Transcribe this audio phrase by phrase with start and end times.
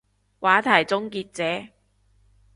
[0.39, 1.69] 話題終結者